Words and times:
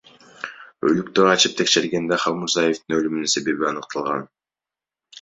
Өлүктү 0.91 1.27
ачып 1.33 1.53
текшергенде 1.59 2.19
Халмурзаевдин 2.25 2.99
өлүмүнүн 3.01 3.33
себеби 3.39 3.73
аныкталган. 3.75 4.29